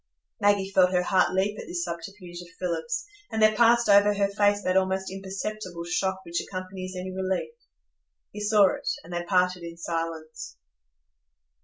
Maggie 0.39 0.71
felt 0.71 0.91
her 0.93 1.03
heart 1.03 1.31
leap 1.35 1.59
at 1.59 1.67
this 1.67 1.83
subterfuge 1.85 2.41
of 2.41 2.47
Philip's, 2.57 3.05
and 3.31 3.39
there 3.39 3.53
passed 3.55 3.87
over 3.87 4.15
her 4.15 4.29
face 4.29 4.63
that 4.63 4.75
almost 4.75 5.11
imperceptible 5.11 5.83
shock 5.83 6.25
which 6.25 6.41
accompanies 6.41 6.95
any 6.97 7.11
relief. 7.11 7.53
He 8.31 8.41
saw 8.41 8.73
it, 8.73 8.89
and 9.03 9.13
they 9.13 9.21
parted 9.23 9.61
in 9.61 9.77
silence. 9.77 10.57